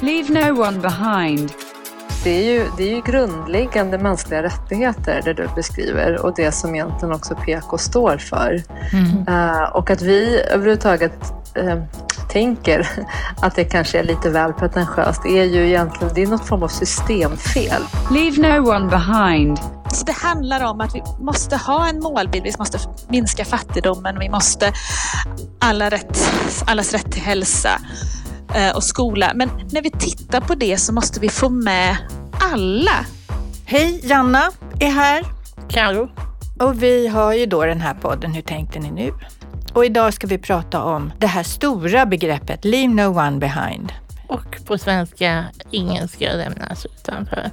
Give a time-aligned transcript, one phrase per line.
[0.00, 1.52] Leave no one behind.
[2.24, 6.74] Det är, ju, det är ju grundläggande mänskliga rättigheter det du beskriver och det som
[6.74, 8.62] egentligen också PK står för.
[8.92, 9.28] Mm.
[9.28, 11.84] Uh, och att vi överhuvudtaget uh,
[12.28, 12.88] tänker
[13.42, 16.68] att det kanske är lite väl pretentiöst är ju egentligen det är något form av
[16.68, 17.82] systemfel.
[18.10, 19.58] Leave no one behind.
[19.92, 22.78] Så det handlar om att vi måste ha en målbild, vi måste
[23.08, 24.72] minska fattigdomen, vi måste
[25.58, 26.18] alla rätt,
[26.66, 27.70] allas rätt till hälsa
[28.74, 29.32] och skola.
[29.34, 31.96] Men när vi tittar på det så måste vi få med
[32.52, 33.06] alla.
[33.64, 35.24] Hej, Janna är här.
[35.68, 36.08] Karo.
[36.58, 39.12] Och vi har ju då den här podden Hur tänkte ni nu?
[39.74, 43.92] Och idag ska vi prata om det här stora begreppet Leave no one behind.
[44.26, 47.50] Och på svenska, ingen ska lämnas utanför.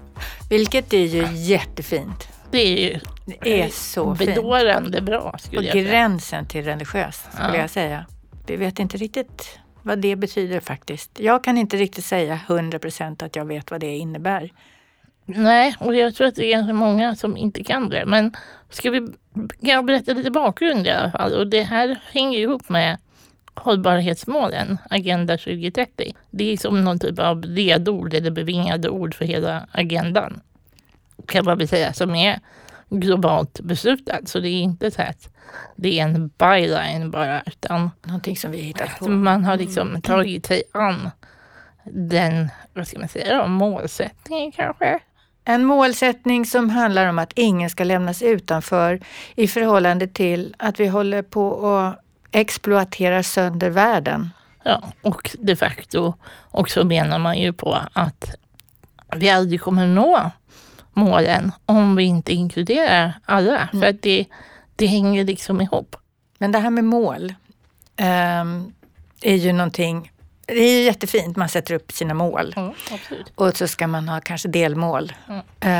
[0.50, 2.28] Vilket är ju jättefint.
[2.52, 5.90] Det är ju det är så bedårande bra skulle På jag säga.
[5.90, 7.62] gränsen till religiöst skulle ja.
[7.62, 8.06] jag säga.
[8.48, 11.20] Vi vet inte riktigt vad det betyder faktiskt.
[11.20, 14.52] Jag kan inte riktigt säga 100 procent att jag vet vad det innebär.
[15.26, 18.06] Nej, och jag tror att det är ganska många som inte kan det.
[18.06, 18.36] Men
[18.70, 19.08] ska vi
[19.66, 21.34] kan berätta lite bakgrund i alla fall.
[21.34, 22.98] Och det här hänger ihop med
[23.54, 26.14] hållbarhetsmålen, Agenda 2030.
[26.32, 30.42] Det är som någon typ av ledord eller bevingade ord för hela agendan.
[31.26, 32.40] Kan man väl säga, som är
[32.90, 34.20] globalt beslutad.
[34.26, 35.30] Så det är inte så att
[35.76, 39.10] det är en byline bara, utan någonting som vi hittat på.
[39.10, 40.02] Man har liksom mm.
[40.02, 41.10] tagit sig an
[41.94, 45.00] den, vad ska man säga, målsättningen kanske.
[45.46, 49.00] En målsättning som handlar om att ingen ska lämnas utanför
[49.36, 52.00] i förhållande till att vi håller på att
[52.32, 54.30] exploatera sönder världen.
[54.64, 56.14] Ja, och de facto
[56.52, 58.36] också menar man ju på att
[59.16, 60.32] vi aldrig kommer nå
[60.98, 63.70] målen om vi inte inkluderar alla.
[63.74, 63.82] Mm.
[63.82, 64.26] För att det,
[64.76, 65.96] det hänger liksom ihop.
[66.38, 67.34] Men det här med mål
[68.42, 68.74] um,
[69.22, 70.12] är ju någonting
[70.48, 72.54] det är jättefint, man sätter upp sina mål.
[72.58, 72.74] Mm,
[73.36, 75.40] och så ska man ha kanske delmål mm.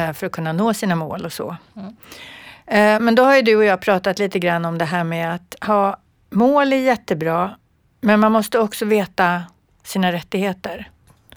[0.10, 1.56] uh, för att kunna nå sina mål och så.
[1.76, 1.88] Mm.
[1.88, 5.36] Uh, men då har ju du och jag pratat lite grann om det här med
[5.36, 5.98] att ha
[6.30, 7.56] mål är jättebra,
[8.02, 9.44] men man måste också veta
[9.84, 10.90] sina rättigheter.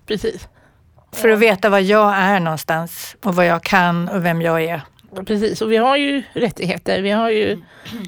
[0.07, 0.49] Precis.
[1.13, 4.83] För att veta vad jag är någonstans och vad jag kan och vem jag är.
[5.27, 7.03] Precis, och vi har ju rättigheter.
[7.03, 7.59] Vi har ju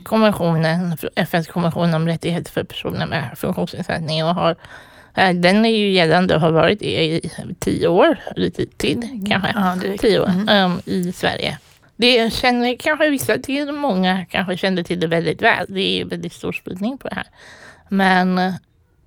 [0.02, 4.56] konventionen, FNs konvention om rättigheter för personer med funktionsnedsättning och har
[5.14, 9.76] eh, den är ju gällande och har varit i tio år, lite till kanske, ja,
[9.98, 10.72] tio år mm.
[10.72, 11.58] um, i Sverige.
[11.96, 15.66] Det känner kanske vissa till, många kanske känner till det väldigt väl.
[15.68, 17.26] Det är väldigt stor spridning på det här.
[17.88, 18.52] Men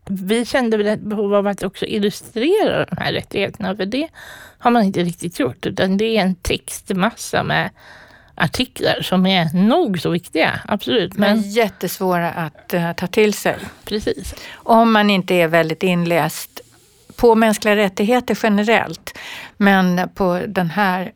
[0.09, 4.07] vi kände väl ett behov av att också illustrera de här rättigheterna, för det
[4.57, 7.69] har man inte riktigt gjort, utan det är en textmassa med
[8.35, 11.17] artiklar som är nog så viktiga, absolut.
[11.17, 13.57] Men, men jättesvåra att uh, ta till sig.
[13.85, 14.35] Precis.
[14.53, 16.61] Om man inte är väldigt inläst
[17.15, 19.17] på mänskliga rättigheter generellt,
[19.57, 21.11] men på den här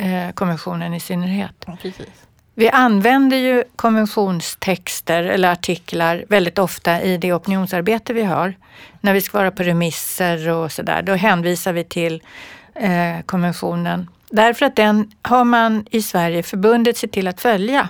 [0.00, 1.66] uh, konventionen i synnerhet.
[1.82, 2.25] Precis.
[2.58, 8.54] Vi använder ju konventionstexter eller artiklar väldigt ofta i det opinionsarbete vi har.
[9.00, 12.22] När vi ska vara på remisser och sådär, då hänvisar vi till
[12.74, 14.08] eh, konventionen.
[14.30, 17.88] Därför att den har man i Sverige förbundit sig till att följa.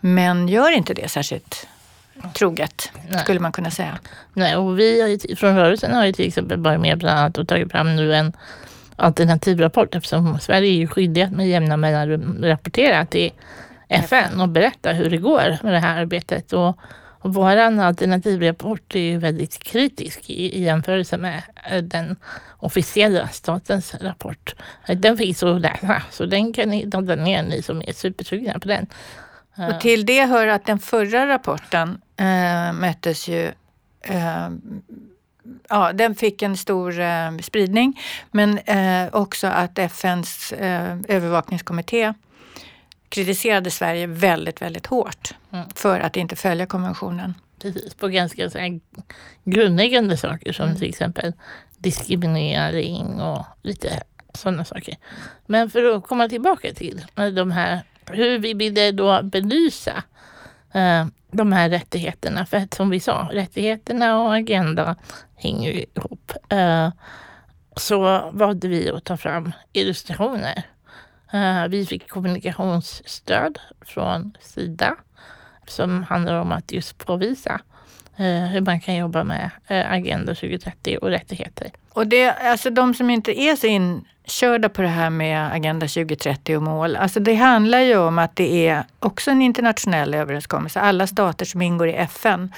[0.00, 1.66] Men gör inte det särskilt
[2.34, 3.20] troget, Nej.
[3.20, 3.98] skulle man kunna säga.
[4.32, 7.70] Nej, och vi från rörelsen har ju till exempel varit med bland annat och tagit
[7.72, 8.32] fram nu en
[8.96, 13.32] alternativrapport eftersom Sverige är ju skyldigt med jämna mellanrum rapportera till
[13.88, 16.52] FN och berätta hur det går med det här arbetet.
[16.52, 16.78] Och,
[17.20, 22.16] och vår alternativrapport är ju väldigt kritisk i, i jämförelse med eh, den
[22.58, 24.54] officiella statens rapport.
[24.86, 28.68] Den finns att läsa, så den kan ni ladda ner ni som är supersugna på
[28.68, 28.86] den.
[29.56, 33.52] Och till det hör att den förra rapporten äh, möttes ju
[34.02, 34.48] äh,
[35.68, 38.00] ja, den fick en stor eh, spridning.
[38.30, 42.14] Men eh, också att FNs eh, övervakningskommitté
[43.08, 45.68] kritiserade Sverige väldigt, väldigt hårt mm.
[45.74, 47.34] för att inte följa konventionen.
[47.62, 48.80] Precis, på ganska så
[49.44, 50.78] grundläggande saker som mm.
[50.78, 51.32] till exempel
[51.78, 54.02] diskriminering och lite
[54.34, 54.96] sådana saker.
[55.46, 60.02] Men för att komma tillbaka till de här, hur vi ville då belysa
[60.76, 62.46] eh, de här rättigheterna.
[62.46, 64.96] För att som vi sa, rättigheterna och agenda
[65.36, 66.32] hänger ju ihop.
[66.48, 66.90] Eh,
[67.76, 70.62] så valde vi att ta fram illustrationer.
[71.32, 74.96] Eh, vi fick kommunikationsstöd från Sida
[75.66, 77.60] som handlar om att just påvisa
[78.16, 81.70] hur man kan jobba med Agenda 2030 och rättigheter.
[81.92, 86.56] Och det, alltså de som inte är så inkörda på det här med Agenda 2030
[86.56, 90.80] och mål, alltså det handlar ju om att det är också en internationell överenskommelse.
[90.80, 92.52] Alla stater som ingår i FN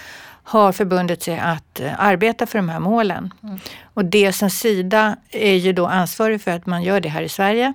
[0.49, 3.35] har förbundit sig att eh, arbeta för de här målen.
[3.43, 3.59] Mm.
[3.95, 7.29] Och det som Sida är ju då ansvarig för att man gör det här i
[7.29, 7.73] Sverige.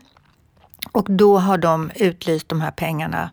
[0.92, 3.30] Och då har de utlyst de här pengarna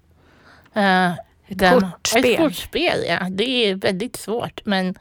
[1.51, 2.25] Ett kortspel?
[2.25, 3.27] Ett kortspel, ja.
[3.31, 4.95] Det är väldigt svårt men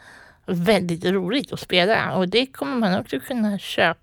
[0.45, 2.15] väldigt roligt att spela.
[2.15, 3.99] Och det kommer man också kunna köpa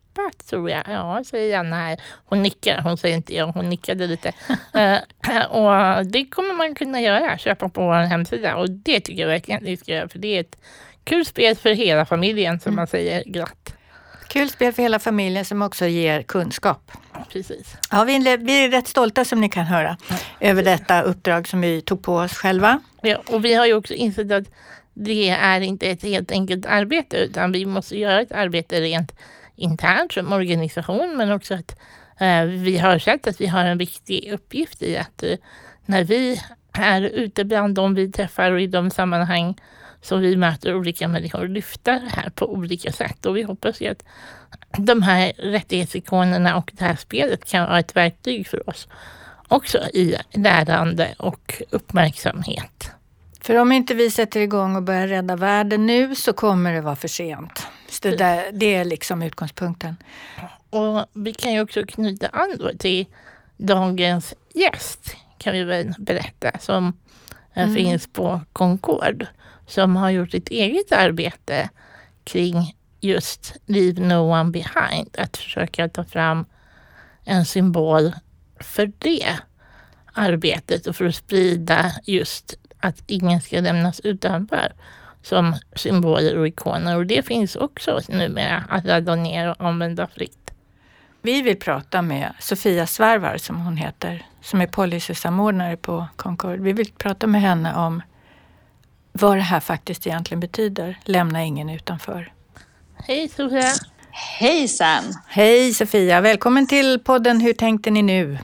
[0.50, 0.82] tror jag.
[0.88, 2.00] Ja, säger Anna här.
[2.24, 2.80] Hon nickar.
[2.80, 4.32] Hon säger inte ja, hon nickade lite.
[4.76, 8.56] uh, och det kommer man kunna göra, köpa på vår hemsida.
[8.56, 10.08] Och det tycker jag verkligen att ni ska göra.
[10.08, 10.56] För det är ett
[11.04, 12.76] kul spel för hela familjen som mm.
[12.76, 13.74] man säger glatt.
[14.28, 16.92] Kul spel för hela familjen som också ger kunskap.
[17.32, 17.76] Precis.
[17.90, 21.80] Ja, vi, är, rätt stolta som ni kan höra ja, över detta uppdrag som vi
[21.80, 22.80] tog på oss själva.
[23.02, 24.44] Ja, och vi har ju också insett att
[24.94, 29.12] det är inte ett helt enkelt arbete utan vi måste göra ett arbete rent
[29.56, 31.78] internt som organisation men också att
[32.20, 35.36] eh, vi har sett att vi har en viktig uppgift i att eh,
[35.86, 36.40] när vi
[36.72, 39.54] är ute bland dem vi träffar och i de sammanhang
[40.06, 43.26] som vi möter olika människor lyfta det här på olika sätt.
[43.26, 44.04] Och vi hoppas ju att
[44.78, 48.88] de här rättighetsikonerna och det här spelet kan vara ett verktyg för oss
[49.48, 52.90] också i lärande och uppmärksamhet.
[53.40, 56.96] För om inte vi sätter igång och börjar rädda världen nu så kommer det vara
[56.96, 57.66] för sent.
[57.88, 59.96] Så det, där, det är liksom utgångspunkten.
[60.70, 63.06] Och vi kan ju också knyta an till
[63.56, 66.92] dagens gäst kan vi väl berätta som
[67.54, 67.74] mm.
[67.74, 69.26] finns på Concord
[69.66, 71.70] som har gjort ett eget arbete
[72.24, 75.16] kring just Leave No One Behind.
[75.18, 76.44] Att försöka ta fram
[77.24, 78.12] en symbol
[78.60, 79.38] för det
[80.12, 84.72] arbetet och för att sprida just att ingen ska lämnas utanför
[85.22, 86.96] som symboler och ikoner.
[86.96, 90.50] Och det finns också numera att ladda ner och använda fritt.
[91.22, 96.60] Vi vill prata med Sofia Svärvar som hon heter, som är policysamordnare på Concord.
[96.60, 98.02] Vi vill prata med henne om
[99.20, 100.98] vad det här faktiskt egentligen betyder.
[101.04, 102.32] Lämna ingen utanför.
[102.94, 103.72] Hej Sofia!
[104.10, 105.04] Hejsan!
[105.28, 106.20] Hej Sofia!
[106.20, 108.38] Välkommen till podden Hur tänkte ni nu?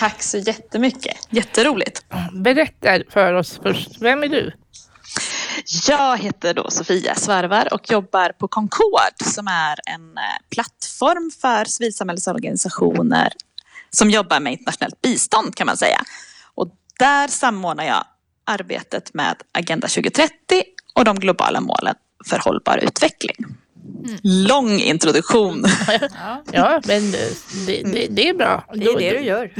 [0.00, 1.16] Tack så jättemycket.
[1.30, 2.04] Jätteroligt.
[2.32, 3.88] Berätta för oss först.
[4.00, 4.52] Vem är du?
[5.88, 11.64] Jag heter då Sofia Svarvar och jobbar på Concord som är en eh, plattform för
[11.64, 13.32] civilsamhällesorganisationer
[13.90, 16.00] som jobbar med internationellt bistånd kan man säga.
[16.54, 18.04] Och där samordnar jag
[18.44, 20.30] arbetet med Agenda 2030
[20.94, 23.36] och de globala målen för hållbar utveckling.
[24.04, 24.18] Mm.
[24.22, 25.64] Lång introduktion.
[26.22, 28.64] Ja, ja men det, det, det, är bra.
[28.74, 29.50] Det är det du gör.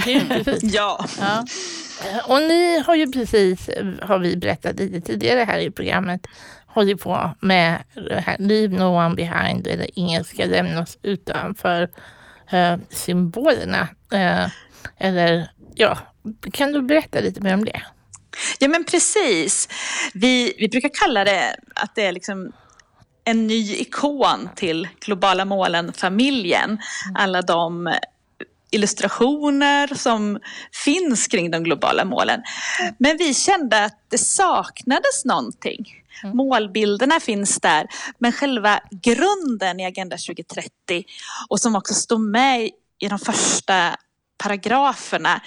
[0.62, 1.06] ja.
[1.20, 1.44] ja.
[2.24, 3.70] Och ni har ju precis,
[4.02, 6.26] har vi berättat lite tidigare här i programmet,
[6.66, 11.82] hållit på med det här Leave No One Behind eller Ingen ska lämnas utanför
[12.52, 13.88] uh, symbolerna.
[14.14, 14.46] Uh,
[14.98, 15.98] eller ja,
[16.52, 17.82] kan du berätta lite mer om det?
[18.58, 19.68] Ja men precis.
[20.14, 22.52] Vi, vi brukar kalla det att det är liksom
[23.24, 26.78] en ny ikon till globala målen-familjen.
[27.14, 27.94] Alla de
[28.70, 30.38] illustrationer som
[30.84, 32.42] finns kring de globala målen.
[32.98, 35.86] Men vi kände att det saknades någonting.
[36.22, 36.36] Mm.
[36.36, 37.86] Målbilderna finns där,
[38.18, 40.70] men själva grunden i Agenda 2030
[41.48, 43.96] och som också står med i de första
[44.38, 45.40] paragraferna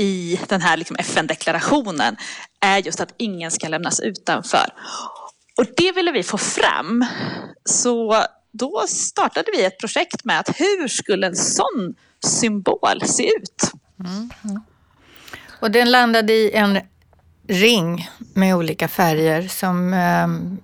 [0.00, 2.16] i den här liksom FN-deklarationen
[2.60, 4.66] är just att ingen ska lämnas utanför.
[5.56, 7.04] Och det ville vi få fram.
[7.64, 13.72] Så då startade vi ett projekt med att hur skulle en sån symbol se ut?
[14.00, 14.30] Mm.
[15.60, 16.78] Och den landade i en
[17.48, 20.58] ring med olika färger som um,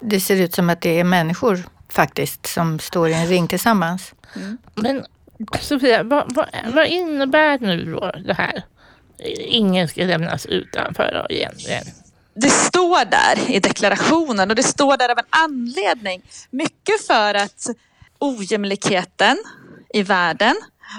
[0.00, 4.14] det ser ut som att det är människor faktiskt som står i en ring tillsammans.
[4.36, 4.58] Mm.
[4.74, 5.04] Men
[5.60, 8.64] Sofia, vad, vad, vad, innebär nu då det här?
[9.38, 11.84] Ingen ska lämnas utanför egentligen.
[12.34, 16.22] Det står där i deklarationen och det står där av en anledning.
[16.50, 17.66] Mycket för att
[18.18, 19.36] ojämlikheten
[19.94, 20.56] i världen,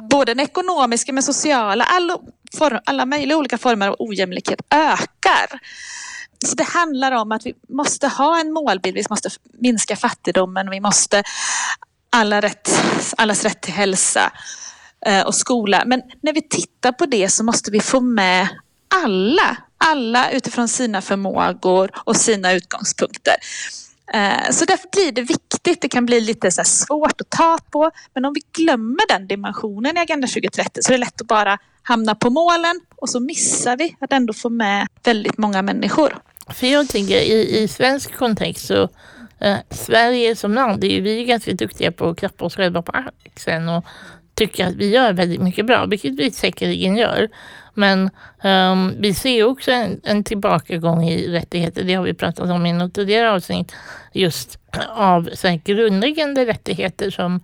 [0.09, 2.17] både den ekonomiska men sociala, alla,
[2.57, 5.59] form, alla möjliga olika former av ojämlikhet ökar.
[6.45, 10.79] Så det handlar om att vi måste ha en målbild, vi måste minska fattigdomen, vi
[10.79, 11.23] måste
[12.09, 12.81] alla rätt,
[13.17, 14.31] allas rätt till hälsa
[15.05, 15.83] Eh, och skola.
[15.85, 18.47] Men när vi tittar på det så måste vi få med
[19.03, 23.35] alla, alla utifrån sina förmågor och sina utgångspunkter.
[24.13, 27.91] Eh, så därför blir det viktigt, det kan bli lite så svårt att ta på,
[28.13, 31.57] men om vi glömmer den dimensionen i Agenda 2030 så är det lätt att bara
[31.83, 36.17] hamna på målen och så missar vi att ändå få med väldigt många människor.
[36.49, 38.89] För jag tänker i, i svensk kontext så
[39.39, 42.91] eh, Sverige som land, är vi är ganska duktiga på att klappa oss själva på
[43.25, 43.85] axeln och
[44.39, 47.29] tycker att vi gör väldigt mycket bra, vilket vi säkerligen gör.
[47.73, 48.09] Men
[48.43, 52.73] um, vi ser också en, en tillbakagång i rättigheter, det har vi pratat om i
[52.73, 53.75] något tidigare avsnitt,
[54.13, 57.39] just av så här, grundläggande rättigheter som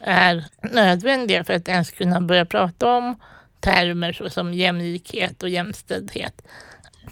[0.00, 3.16] är nödvändiga för att ens kunna börja prata om
[3.60, 6.42] termer såsom jämlikhet och jämställdhet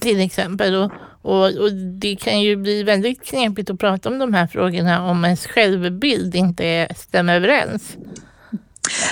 [0.00, 0.74] till exempel.
[0.74, 5.10] Och, och, och, det kan ju bli väldigt knepigt att prata om de här frågorna
[5.10, 7.96] om ens självbild inte stämmer överens.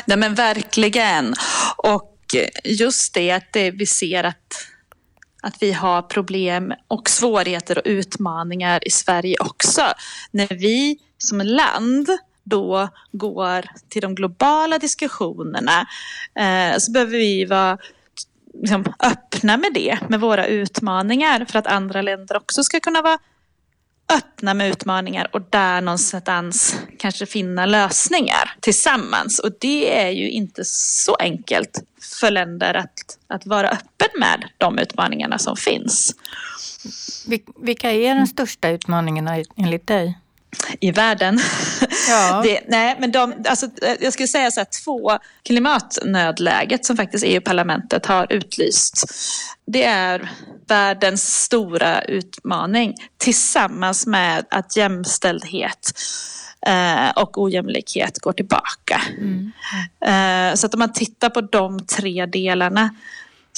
[0.07, 1.35] Nej men verkligen.
[1.77, 2.15] Och
[2.65, 4.67] just det att det, vi ser att,
[5.43, 9.83] att vi har problem och svårigheter och utmaningar i Sverige också.
[10.31, 12.09] När vi som land
[12.45, 15.87] då går till de globala diskussionerna
[16.35, 17.79] eh, så behöver vi vara
[18.55, 23.19] liksom, öppna med det, med våra utmaningar för att andra länder också ska kunna vara
[24.13, 29.39] öppna med utmaningar och där någonstans kanske finna lösningar tillsammans.
[29.39, 31.83] Och det är ju inte så enkelt
[32.21, 36.15] för länder att, att vara öppen med de utmaningarna som finns.
[37.57, 40.19] Vilka är de största utmaningarna enligt dig?
[40.81, 41.41] I världen.
[42.09, 42.41] Ja.
[42.45, 43.67] Det, nej, men de, alltså,
[44.01, 49.05] jag skulle säga så här, två klimatnödläget som faktiskt EU-parlamentet har utlyst.
[49.67, 50.31] Det är
[50.69, 55.93] världens stora utmaning tillsammans med att jämställdhet
[56.67, 59.03] eh, och ojämlikhet går tillbaka.
[59.19, 59.53] Mm.
[60.05, 62.91] Eh, så att om man tittar på de tre delarna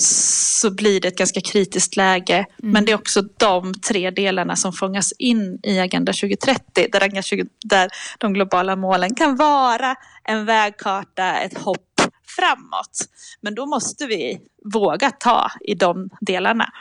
[0.01, 2.35] så blir det ett ganska kritiskt läge.
[2.35, 2.73] Mm.
[2.73, 7.23] Men det är också de tre delarna som fångas in i Agenda 2030 där, Agenda
[7.23, 12.01] 20, där de globala målen kan vara en vägkarta, ett hopp
[12.37, 13.09] framåt.
[13.41, 14.41] Men då måste vi
[14.73, 16.73] våga ta i de delarna.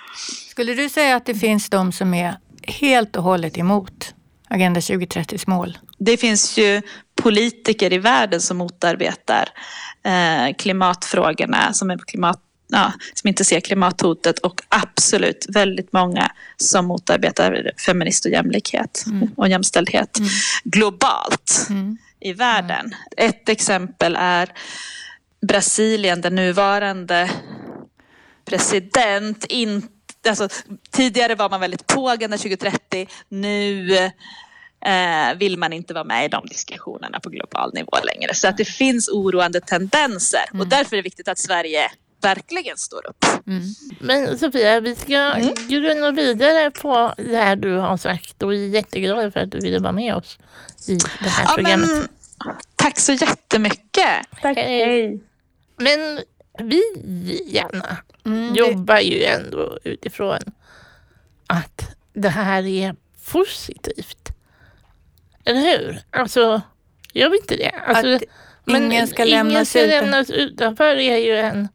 [0.49, 4.13] Skulle du säga att det finns de som är helt och hållet emot
[4.49, 5.77] Agenda 2030s mål?
[5.99, 6.81] Det finns ju
[7.21, 9.49] politiker i världen som motarbetar
[10.03, 16.85] eh, klimatfrågorna, som är klimat ja, som inte ser klimathotet och absolut väldigt många som
[16.85, 19.31] motarbetar feminist och jämlikhet mm.
[19.35, 20.29] och jämställdhet mm.
[20.63, 21.97] globalt mm.
[22.19, 22.95] i världen.
[23.17, 24.49] Ett exempel är
[25.47, 27.29] Brasilien, den nuvarande
[28.45, 29.45] president.
[29.45, 29.87] In,
[30.27, 30.49] alltså,
[30.91, 33.07] tidigare var man väldigt på Agenda 2030.
[33.29, 33.95] Nu
[34.85, 38.33] eh, vill man inte vara med i de diskussionerna på global nivå längre.
[38.35, 40.69] Så att det finns oroande tendenser och mm.
[40.69, 43.25] därför är det viktigt att Sverige verkligen står upp.
[43.47, 43.63] Mm.
[43.99, 45.53] Men Sofia, vi ska mm.
[45.67, 49.59] grunna vidare på det här du har sagt och vi är jätteglada för att du
[49.59, 50.37] ville vara med oss
[50.87, 51.89] i det här ja, programmet.
[51.89, 52.07] Men,
[52.75, 54.41] tack så jättemycket.
[54.41, 54.57] Tack.
[54.57, 55.23] Hej.
[55.77, 56.19] Men
[56.59, 56.81] vi,
[57.45, 60.39] Janna, mm, jobbar ju ändå utifrån
[61.47, 62.95] att det här är
[63.31, 64.29] positivt.
[65.45, 66.01] Eller hur?
[66.11, 66.61] Alltså,
[67.13, 67.71] gör vi inte det?
[67.85, 68.23] Alltså, att
[68.65, 71.67] ingen ska, lämnas, ingen ska lämnas utanför är ju en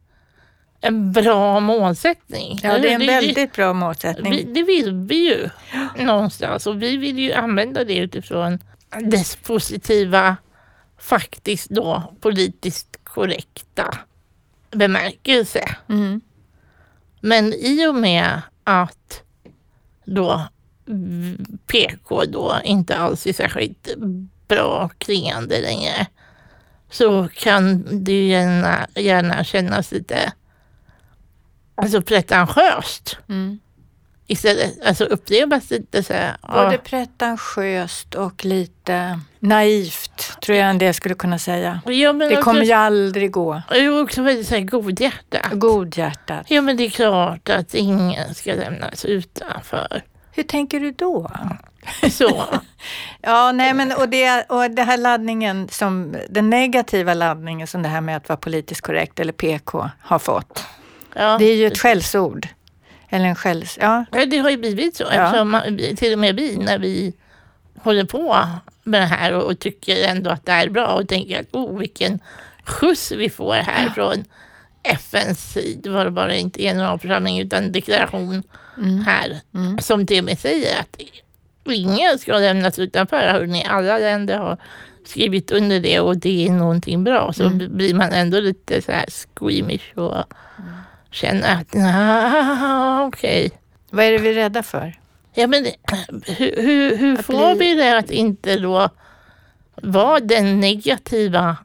[0.85, 2.59] en bra målsättning.
[2.63, 4.31] Ja, det är en det, väldigt bra målsättning.
[4.31, 5.49] Vi, det vill vi ju
[6.03, 8.59] någonstans och vi vill ju använda det utifrån
[9.01, 10.37] dess positiva,
[10.99, 13.97] faktiskt då politiskt korrekta
[14.71, 15.75] bemärkelse.
[15.89, 16.21] Mm.
[17.19, 19.23] Men i och med att
[20.05, 20.47] då
[21.67, 23.89] PK då inte alls är särskilt
[24.47, 26.07] bra klingande längre
[26.89, 30.33] så kan det gärna, gärna kännas lite
[31.75, 33.17] alltså pretentiöst.
[33.29, 33.59] Mm.
[34.27, 36.37] Istället, alltså upplevas lite så här.
[36.41, 36.77] Både ja.
[36.83, 41.81] pretentiöst och lite naivt, tror jag en del skulle kunna säga.
[41.85, 43.61] Ja, Det också, kommer ju aldrig gå.
[43.71, 45.51] Jo, också väldigt så här godhjärtat.
[45.51, 46.45] Godhjärtat.
[46.49, 50.03] Ja, men det är klart att ingen ska lämnas utanför.
[50.31, 51.31] Hur tänker du då?
[52.11, 52.43] Så.
[53.21, 57.89] Ja, nej men och det, och det här laddningen som, den negativa laddningen som det
[57.89, 60.65] här med att vara politiskt korrekt eller PK har fått.
[61.15, 61.37] Ja.
[61.39, 62.47] Det är ju ett skällsord.
[63.09, 63.77] Eller en skälls...
[63.81, 65.03] Ja, Ja, det har ju blivit så.
[65.09, 67.13] Eftersom man, till och med vi, när vi
[67.79, 68.37] håller på
[68.83, 71.79] med det här och, och tycker ändå att det är bra och tänker att oh,
[71.79, 72.19] vilken
[72.65, 74.23] skjuts vi får här från
[74.83, 78.43] FNs, det var det bara inte generalförsamling utan deklaration
[79.05, 79.39] här
[79.81, 81.01] som till och med säger att
[81.65, 83.27] ingen ska lämnas utanför.
[83.27, 84.57] Hörrni, alla länder har
[85.05, 87.33] skrivit under det och det är någonting bra.
[87.33, 89.05] Så blir man ändå lite så här
[89.35, 90.23] squeamish och
[91.15, 93.51] känner att nej, okej.
[93.89, 94.99] vad är det vi är rädda för?
[95.33, 95.65] Ja, men
[96.25, 98.89] hur, hur, hur får bli- vi det att inte då
[99.75, 101.57] vara den negativa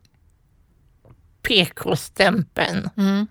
[1.43, 2.91] PK-stämpeln?
[2.97, 3.27] Mm.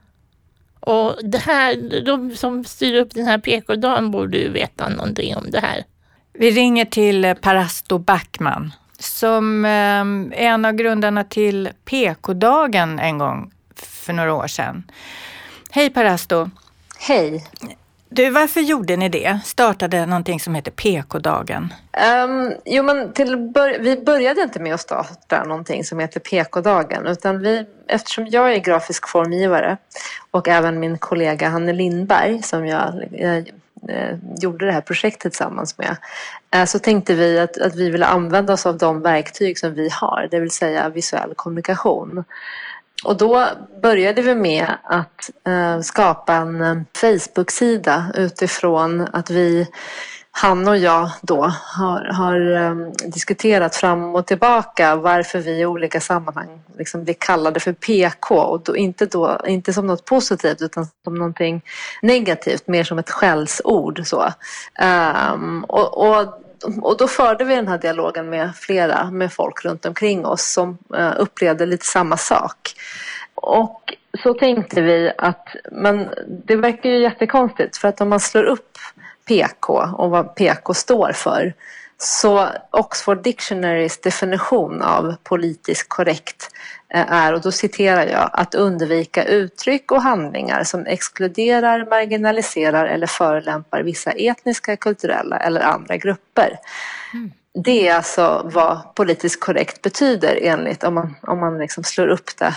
[0.80, 5.52] Och det här, de som styr upp den här PK-dagen borde ju veta någonting om
[5.52, 5.84] det här.
[6.34, 9.72] Vi ringer till eh, Parasto Backman som eh,
[10.42, 14.84] är en av grundarna till PK-dagen en gång för några år sedan.
[15.72, 16.50] Hej Parasto!
[17.00, 17.46] Hej.
[18.10, 19.40] Du, varför gjorde ni det?
[19.46, 21.74] Startade någonting som heter PK-dagen.
[22.24, 27.08] Um, jo, men till bör- vi började inte med att starta någonting som heter PK-dagen
[27.08, 29.78] utan vi, eftersom jag är grafisk formgivare
[30.32, 33.38] och även min kollega Hanne Lindberg som jag eh,
[33.90, 35.98] eh, gjorde det här projektet tillsammans med
[36.52, 39.90] eh, så tänkte vi att, att vi ville använda oss av de verktyg som vi
[39.92, 42.24] har, det vill säga visuell kommunikation.
[43.04, 43.48] Och då
[43.82, 49.68] började vi med att eh, skapa en eh, Facebook-sida utifrån att vi,
[50.32, 52.76] han och jag då, har, har eh,
[53.12, 58.36] diskuterat fram och tillbaka varför vi i olika sammanhang liksom blir kallade för PK.
[58.36, 61.62] Och då, inte, då, inte som något positivt utan som någonting
[62.02, 64.02] negativt, mer som ett skällsord.
[64.06, 64.34] Så.
[65.34, 66.44] Um, och, och
[66.82, 70.78] och då förde vi den här dialogen med flera, med folk runt omkring oss som
[70.98, 72.74] eh, upplevde lite samma sak.
[73.36, 73.94] Och
[74.24, 78.78] så tänkte vi att, men det verkar ju jättekonstigt för att om man slår upp
[79.28, 81.54] PK och vad PK står för
[81.98, 86.50] så Oxford Dictionarys definition av politiskt korrekt
[86.94, 93.84] är, och då citerar jag, att undvika uttryck och handlingar som exkluderar, marginaliserar eller förolämpar
[93.84, 96.60] vissa etniska, kulturella eller andra grupper.
[97.64, 102.38] Det är alltså vad politiskt korrekt betyder enligt om man, om man liksom slår upp
[102.38, 102.56] det.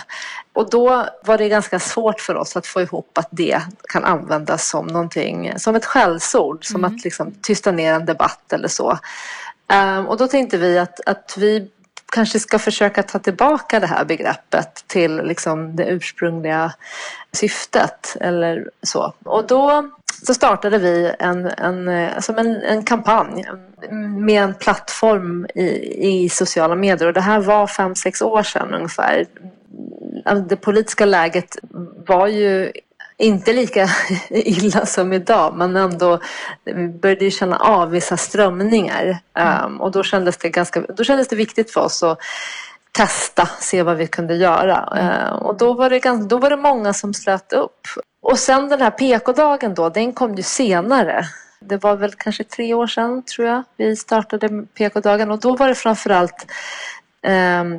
[0.53, 4.69] Och då var det ganska svårt för oss att få ihop att det kan användas
[4.69, 8.99] som någonting, som ett skällsord, som att liksom tysta ner en debatt eller så.
[9.67, 11.69] Ehm, och då tänkte vi att, att vi
[12.13, 16.73] kanske ska försöka ta tillbaka det här begreppet till liksom det ursprungliga
[17.31, 19.13] syftet eller så.
[19.23, 19.89] Och då
[20.25, 23.45] så startade vi en, en, som en, en kampanj
[24.19, 28.73] med en plattform i, i sociala medier och det här var fem sex år sedan
[28.73, 29.25] ungefär.
[30.47, 31.57] Det politiska läget
[32.07, 32.71] var ju
[33.17, 33.89] inte lika
[34.29, 36.19] illa som idag men ändå
[36.63, 39.19] vi började ju känna av vissa strömningar
[39.65, 42.17] um, och då kändes, det ganska, då kändes det viktigt för oss att
[42.91, 44.89] testa, se vad vi kunde göra.
[45.01, 47.87] Uh, och då var, det ganska, då var det många som slöt upp.
[48.21, 51.25] Och sen den här PK-dagen då, den kom ju senare.
[51.59, 55.67] Det var väl kanske tre år sedan tror jag vi startade PK-dagen och då var
[55.67, 56.45] det framförallt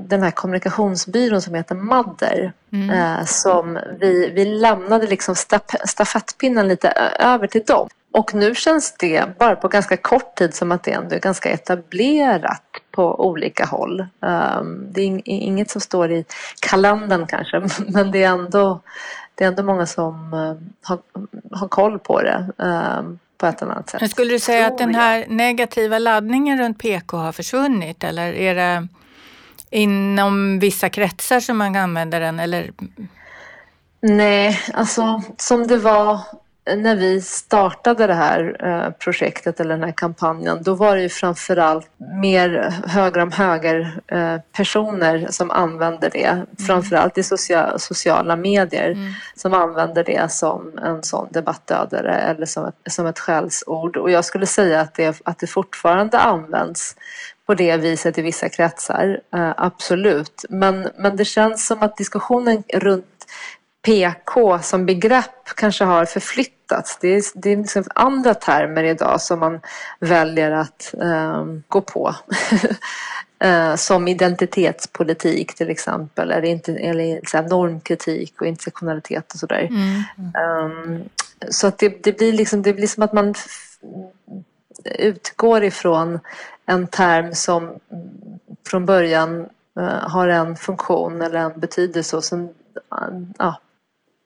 [0.06, 6.88] den här kommunikationsbyrån som heter Madder uh, som vi, vi lämnade liksom staf stafettpinnen lite
[7.18, 7.88] över till dem.
[8.12, 11.50] Och nu känns det bara på ganska kort tid som att det ändå är ganska
[11.50, 14.00] etablerat på olika håll.
[14.00, 16.24] Um, det är ing- inget som står i
[16.60, 18.80] kalendern kanske men det är ändå,
[19.34, 20.98] det är ändå många som uh, har,
[21.56, 24.00] har koll på det um, på ett annat sätt.
[24.00, 28.54] Men skulle du säga att den här negativa laddningen runt PK har försvunnit eller är
[28.54, 28.88] det
[29.74, 32.40] inom vissa kretsar som man använder den?
[32.40, 32.72] Eller?
[34.00, 36.20] Nej, alltså som det var
[36.66, 41.08] när vi startade det här eh, projektet eller den här kampanjen, då var det ju
[41.08, 41.90] framförallt
[42.22, 46.46] mer höger om höger eh, personer som använder det, mm.
[46.66, 49.12] framförallt i socia sociala medier, mm.
[49.36, 53.96] som använder det som en sån debattdödare eller som ett, som ett skällsord.
[53.96, 56.96] Och jag skulle säga att det, att det fortfarande används
[57.46, 60.44] på det viset i vissa kretsar, eh, absolut.
[60.48, 63.26] Men, men det känns som att diskussionen runt
[63.84, 66.98] PK som begrepp kanske har förflyttats.
[67.00, 69.60] Det är, det är liksom andra termer idag som man
[70.00, 72.14] väljer att eh, gå på.
[73.44, 79.68] eh, som identitetspolitik till exempel, eller, inte, eller så här, normkritik och intersektionalitet och sådär.
[79.70, 80.02] Mm.
[80.64, 81.08] Um,
[81.50, 83.34] så att det, det, blir liksom, det blir som att man
[84.84, 86.20] utgår ifrån
[86.66, 87.78] en term som
[88.66, 92.48] från början eh, har en funktion eller en betydelse och sen
[92.92, 93.60] eh, ja,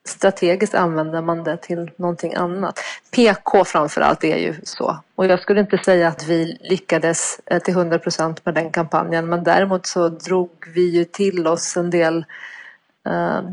[0.09, 2.81] strategiskt använder man det till någonting annat.
[3.11, 4.97] PK framförallt är ju så.
[5.15, 9.29] Och jag skulle inte säga att vi lyckades eh, till 100 procent med den kampanjen
[9.29, 12.25] men däremot så drog vi ju till oss en del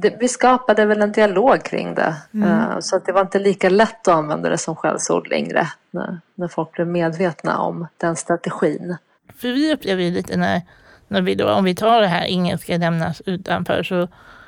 [0.01, 2.15] det, vi skapade väl en dialog kring det.
[2.33, 2.49] Mm.
[2.49, 6.19] Uh, så att det var inte lika lätt att använda det som skällsord längre när,
[6.35, 8.97] när folk blev medvetna om den strategin.
[9.37, 10.61] För vi upplever ju lite när,
[11.07, 14.07] när vi då, om vi tar det här ingen ska lämnas utanför så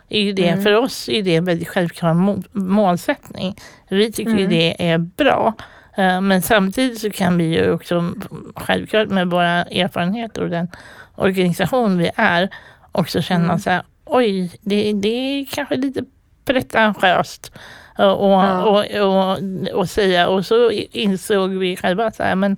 [0.10, 0.63] är ju det, mm.
[0.63, 2.13] För oss är det en väldigt självklar
[2.52, 3.56] målsättning.
[3.89, 4.50] Vi tycker mm.
[4.50, 5.54] det är bra.
[5.98, 8.12] Eh, men samtidigt så kan vi ju också
[8.56, 10.67] självklart med våra erfarenheter och den
[11.15, 12.50] organisation vi är
[12.91, 13.60] också känna mm.
[13.60, 16.04] så här, oj, det, det är kanske lite
[16.46, 17.52] pretentiöst
[17.98, 18.63] och, ja.
[18.63, 19.39] och, och,
[19.74, 20.28] och, säga.
[20.28, 22.58] Och så insåg vi själva så här, men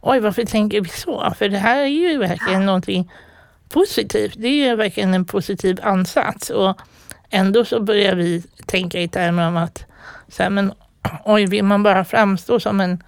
[0.00, 1.34] oj, varför tänker vi så?
[1.38, 2.66] För det här är ju verkligen ja.
[2.66, 3.12] någonting
[3.68, 4.34] positivt.
[4.36, 6.50] Det är verkligen en positiv ansats.
[6.50, 6.80] Och
[7.30, 9.84] ändå så börjar vi tänka i termer om att
[10.28, 10.72] så här, men,
[11.24, 13.02] oj, vill man bara framstå som en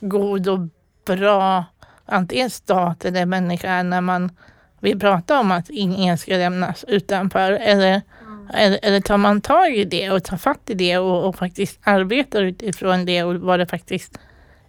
[0.00, 0.60] god och
[1.06, 1.64] bra
[2.06, 4.30] antingen stat eller människa när man
[4.80, 7.52] vill prata om att ingen ska lämnas utanför?
[7.52, 8.50] Eller, mm.
[8.54, 11.78] eller, eller, tar man tag i det och tar fatt i det och, och faktiskt
[11.82, 14.18] arbetar utifrån det och vad det faktiskt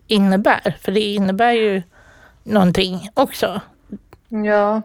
[0.07, 0.77] innebär?
[0.81, 1.81] För det innebär ju
[2.43, 3.61] någonting också.
[4.29, 4.81] Ja,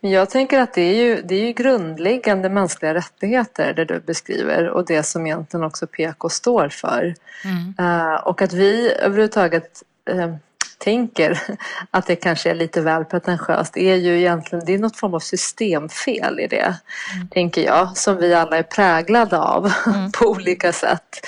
[0.00, 4.00] men jag tänker att det är, ju, det är ju grundläggande mänskliga rättigheter det du
[4.00, 7.14] beskriver och det som egentligen också PK står för.
[7.44, 7.74] Mm.
[7.80, 10.34] Uh, och att vi överhuvudtaget uh,
[10.82, 11.42] tänker
[11.90, 15.20] att det kanske är lite väl pretentiöst är ju egentligen det är något form av
[15.20, 16.76] systemfel i det,
[17.14, 17.28] mm.
[17.28, 20.12] tänker jag, som vi alla är präglade av mm.
[20.18, 21.26] på olika sätt.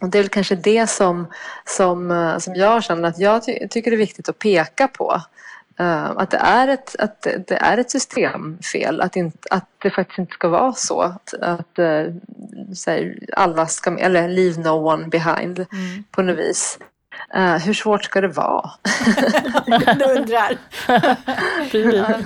[0.00, 1.26] Och det är väl kanske det som,
[1.64, 5.22] som, eh, som jag känner att jag ty tycker är viktigt att peka på.
[5.80, 10.18] Uh, att, det är ett, att det är ett systemfel, att, inte, att det faktiskt
[10.18, 12.14] inte ska vara så att, att uh,
[12.86, 16.04] här, alla ska, eller leave no one behind mm.
[16.10, 16.78] på något vis.
[17.36, 18.70] Uh, hur svårt ska det vara?
[19.98, 20.56] du undrar.
[21.96, 22.18] ja.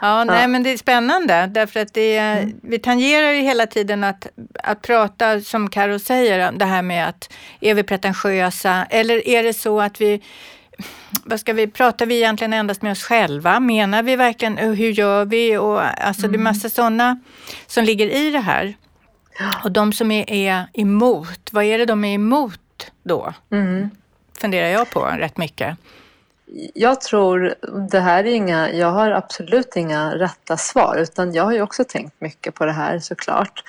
[0.00, 2.54] ja, nej men det är spännande därför att det, mm.
[2.62, 4.26] vi tangerar ju hela tiden att,
[4.62, 9.54] att prata, som Karo säger, det här med att är vi pretentiösa eller är det
[9.54, 10.22] så att vi
[11.24, 13.60] vad ska vi, pratar vi egentligen endast med oss själva?
[13.60, 15.56] Menar vi verkligen, hur gör vi?
[15.56, 16.32] Och, alltså mm.
[16.32, 17.20] det är massa sådana
[17.66, 18.76] som ligger i det här.
[19.64, 23.34] Och de som är, är emot, vad är det de är emot då?
[23.52, 23.90] Mm.
[24.42, 25.76] Funderar jag på rätt mycket.
[26.74, 27.54] Jag tror,
[27.90, 31.84] det här är inga, jag har absolut inga rätta svar utan jag har ju också
[31.84, 33.64] tänkt mycket på det här såklart.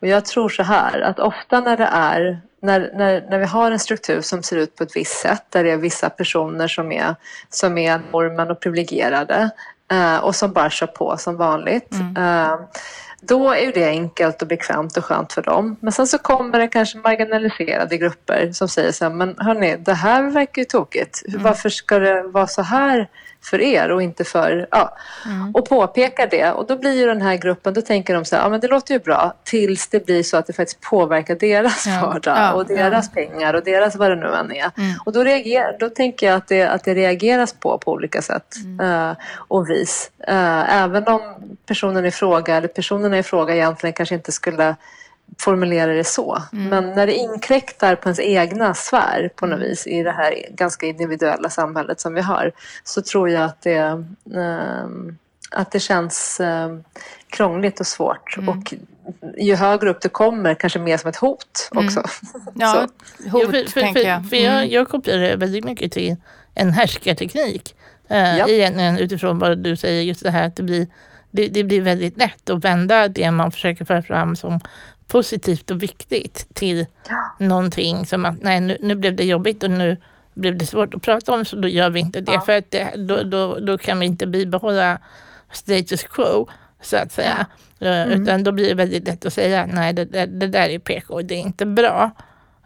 [0.00, 3.70] Och jag tror så här att ofta när det är när, när, när vi har
[3.70, 6.92] en struktur som ser ut på ett visst sätt där det är vissa personer som
[6.92, 7.14] är,
[7.50, 9.50] som är normen och privilegierade
[9.90, 11.92] eh, och som bara kör på som vanligt.
[11.92, 12.16] Mm.
[12.16, 12.58] Eh,
[13.20, 15.76] då är det enkelt och bekvämt och skönt för dem.
[15.80, 19.94] Men sen så kommer det kanske marginaliserade grupper som säger så här, men hörni, det
[19.94, 21.22] här verkar ju tokigt.
[21.28, 21.42] Mm.
[21.42, 23.08] Varför ska det vara så här
[23.50, 24.68] för er och inte för...
[24.70, 24.96] Ja.
[25.26, 25.50] Mm.
[25.54, 26.52] Och påpekar det.
[26.52, 28.68] Och då blir ju den här gruppen, då tänker de så här, ja men det
[28.68, 32.00] låter ju bra tills det blir så att det faktiskt påverkar deras ja.
[32.06, 32.52] vardag ja.
[32.52, 33.22] och deras ja.
[33.22, 34.70] pengar och deras vad det nu än är.
[34.76, 34.94] Mm.
[35.04, 38.54] Och då, reagerar, då tänker jag att det, att det reageras på på olika sätt
[38.64, 38.86] mm.
[38.86, 40.10] uh, och vis.
[40.28, 41.20] Uh, även om
[41.66, 44.76] personen i fråga, eller personerna i fråga egentligen kanske inte skulle
[45.38, 46.42] formulera det så.
[46.52, 46.68] Mm.
[46.68, 49.68] Men när det inkräktar på ens egna sfär på något mm.
[49.68, 52.52] vis i det här ganska individuella samhället som vi har
[52.84, 53.76] så tror jag att det,
[54.34, 54.84] äh,
[55.50, 56.76] att det känns äh,
[57.28, 58.36] krångligt och svårt.
[58.36, 58.48] Mm.
[58.48, 58.74] Och
[59.38, 61.86] ju högre upp det kommer, kanske mer som ett hot mm.
[61.86, 62.02] också.
[62.54, 62.86] Ja,
[63.30, 64.22] hot ja, för, för, tänker jag.
[64.22, 64.70] För, för jag, mm.
[64.70, 66.16] jag kopplar det väldigt mycket till
[66.54, 67.74] en härskarteknik.
[68.08, 68.48] Äh, ja.
[68.48, 70.86] Egentligen utifrån vad du säger, just det här att det blir
[71.30, 74.60] det, det, blir väldigt lätt att vända det man försöker föra fram som
[75.08, 76.86] positivt och viktigt till
[77.38, 79.96] någonting som att nej nu, nu blev det jobbigt och nu
[80.34, 82.32] blev det svårt att prata om så då gör vi inte det.
[82.32, 82.40] Ja.
[82.40, 84.98] För att det, då, då, då kan vi inte bibehålla
[85.52, 86.48] status quo
[86.82, 87.46] så att säga.
[87.80, 88.22] Eh, Mm.
[88.22, 91.22] Utan då blir det väldigt lätt att säga nej det, det, det där är PK,
[91.22, 92.10] det är inte bra.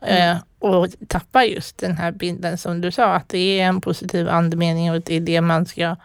[0.00, 0.36] Mm.
[0.36, 4.28] Eh, och tappa just den här bilden som du sa att det är en positiv
[4.28, 5.96] andemening och det är det man ska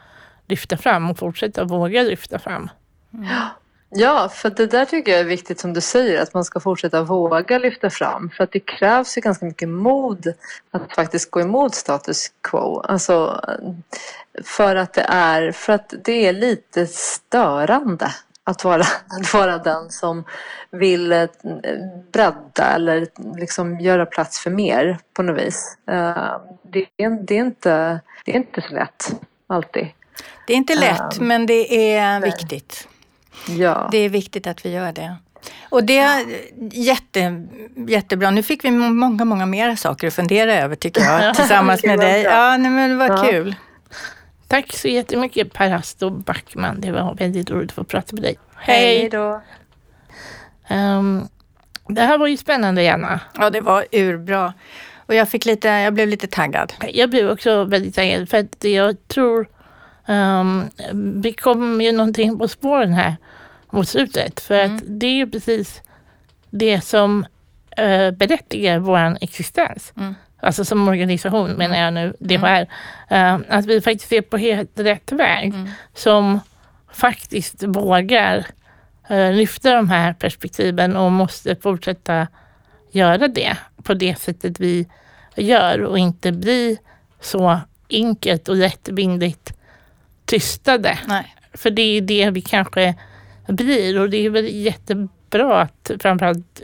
[0.47, 2.69] lyfta fram och fortsätta våga lyfta fram.
[3.89, 7.03] Ja, för det där tycker jag är viktigt som du säger, att man ska fortsätta
[7.03, 8.29] våga lyfta fram.
[8.29, 10.33] För att det krävs ju ganska mycket mod
[10.71, 12.81] att faktiskt gå emot status quo.
[12.81, 13.41] Alltså,
[14.43, 18.11] för att det är, för att det är lite störande
[18.43, 20.23] att vara, att vara den som
[20.71, 21.27] vill eh,
[22.11, 25.77] bredda eller liksom göra plats för mer på något vis.
[25.89, 29.11] Eh, Det är, det är, inte, det är inte så lätt,
[29.47, 29.87] alltid.
[30.47, 32.87] Det är inte lätt, men det är viktigt.
[33.49, 33.89] Ja.
[33.91, 35.15] Det är viktigt att vi gör det.
[35.69, 36.25] Och det är
[36.71, 37.47] jätte,
[37.87, 38.31] jättebra.
[38.31, 42.21] Nu fick vi många, många mer saker att fundera över tycker jag, tillsammans med dig.
[42.21, 43.23] Ja, nej, men vad Ja.
[43.29, 43.55] kul.
[44.47, 46.81] Tack så jättemycket Per Hasto Backman.
[46.81, 48.37] Det var väldigt roligt att få prata med dig.
[48.55, 49.09] Hej!
[49.09, 49.41] då.
[50.67, 51.27] Ehm,
[51.87, 53.19] det här var ju spännande Janna.
[53.37, 54.53] Ja, det var urbra.
[55.05, 56.73] Och jag, fick lite, jag blev lite taggad.
[56.93, 59.47] Jag blev också väldigt taggad för att jag tror
[60.07, 60.69] um,
[61.21, 63.15] vi kom ju någonting på spåren här
[63.69, 64.39] mot slutet.
[64.39, 65.81] För att det är ju precis
[66.49, 67.25] det som
[67.79, 69.93] uh, berättigar vår existens.
[69.97, 70.15] Mm.
[70.39, 72.61] Alltså som organisation menar jag nu, DHR.
[73.11, 75.53] Uh, att vi faktiskt är på helt rätt väg.
[75.93, 76.39] Som
[76.91, 78.45] faktiskt vågar
[79.11, 82.27] uh, lyfta de här perspektiven och måste fortsätta
[82.91, 84.87] göra det på det sättet vi
[85.35, 86.77] gör och inte bli
[87.21, 89.53] så enkelt och lättvindigt
[90.25, 90.99] tystade.
[91.07, 91.35] Nej.
[91.53, 92.95] För det är det vi kanske
[93.47, 96.61] blir och det är väl jättebra att framförallt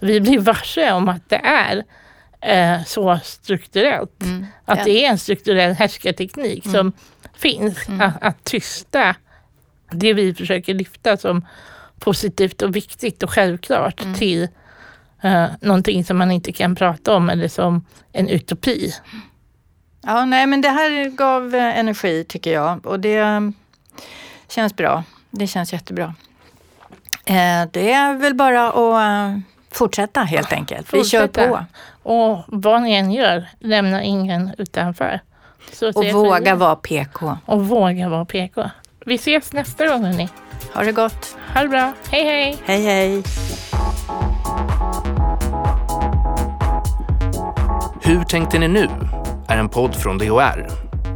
[0.00, 1.84] vi blir varse om att det är
[2.40, 4.22] eh, så strukturellt.
[4.22, 4.46] Mm.
[4.64, 4.84] Att Ja.
[4.84, 6.92] det är en strukturell härskarteknik som
[7.34, 7.86] finns.
[8.00, 9.16] Att, att tysta
[9.90, 11.46] det vi försöker lyfta som
[11.98, 14.48] positivt och viktigt och självklart till
[15.24, 18.92] uh, någonting som man inte kan prata om eller som en utopi.
[20.02, 23.40] Ja, nej, men det här gav eh, energi tycker jag och det eh,
[24.48, 25.04] känns bra.
[25.30, 26.14] Det känns jättebra.
[27.24, 29.38] Eh, Det är väl bara att eh,
[29.70, 30.94] fortsätta helt enkelt.
[30.94, 31.48] Vi kör Fortsätta.
[31.48, 31.64] på.
[32.10, 35.20] Och vad ni än gör, lämna ingen utanför.
[35.72, 37.36] Så Och våga vara PK.
[37.46, 38.70] Och våga vara PK.
[39.06, 40.28] Vi ses nästa gång hörni.
[40.74, 41.36] Ha det gott.
[41.54, 41.92] Ha det bra.
[42.10, 42.56] Hej hej!
[42.64, 43.22] Hej hej.
[48.02, 48.88] Hur tänkte ni nu?
[49.48, 50.66] är en podd från DHR.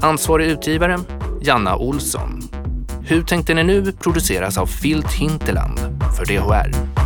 [0.03, 0.99] Ansvarig utgivare,
[1.43, 2.50] Janna Olsson.
[3.11, 5.79] Hur tänkte ni nu produceras av Filt Hinterland
[6.17, 7.00] för DHR.